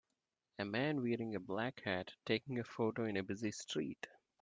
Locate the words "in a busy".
3.05-3.51